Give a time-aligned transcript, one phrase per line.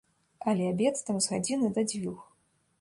[0.51, 2.27] Але абед там з гадзіны да дзвюх.